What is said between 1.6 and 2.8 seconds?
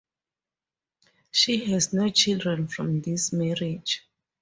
has no children